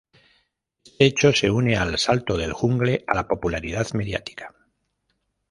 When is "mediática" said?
3.93-4.51